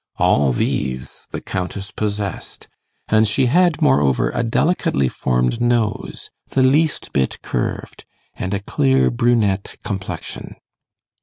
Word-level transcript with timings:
All 0.17 0.51
these 0.51 1.27
the 1.29 1.41
Countess 1.41 1.91
possessed, 1.91 2.67
and 3.09 3.27
she 3.27 3.45
had, 3.45 3.83
moreover, 3.83 4.31
a 4.31 4.41
delicately 4.41 5.07
formed 5.07 5.61
nose, 5.61 6.31
the 6.49 6.63
least 6.63 7.13
bit 7.13 7.39
curved, 7.43 8.05
and 8.33 8.51
a 8.55 8.61
clear 8.63 9.11
brunette 9.11 9.75
complexion. 9.83 10.55